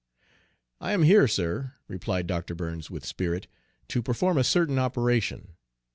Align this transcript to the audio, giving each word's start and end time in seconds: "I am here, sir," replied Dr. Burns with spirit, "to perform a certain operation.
"I 0.79 0.93
am 0.93 1.03
here, 1.03 1.27
sir," 1.27 1.73
replied 1.87 2.25
Dr. 2.25 2.55
Burns 2.55 2.89
with 2.89 3.05
spirit, 3.05 3.45
"to 3.89 4.01
perform 4.01 4.39
a 4.39 4.43
certain 4.43 4.79
operation. 4.79 5.49